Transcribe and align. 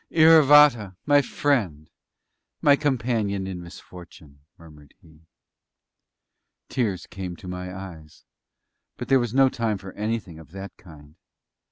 "Iravata! 0.09 0.95
my 1.05 1.21
friend, 1.21 1.87
my 2.59 2.75
companion 2.75 3.45
in 3.45 3.61
misfortune!" 3.61 4.39
murmured 4.57 4.95
he. 4.99 5.27
Tears 6.69 7.05
came 7.05 7.35
to 7.35 7.47
my 7.47 7.71
eyes; 7.71 8.25
but 8.97 9.09
there 9.09 9.19
was 9.19 9.35
no 9.35 9.47
time 9.47 9.77
for 9.77 9.91
anything 9.91 10.39
of 10.39 10.53
that 10.53 10.75
kind! 10.75 11.17